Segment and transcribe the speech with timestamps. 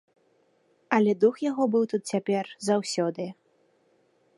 [0.97, 3.31] Але дух яго быў тут цяпер заўсёды.